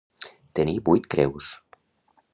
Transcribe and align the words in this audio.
Tenir 0.59 0.75
vuit 0.89 1.05
creus. 1.15 1.51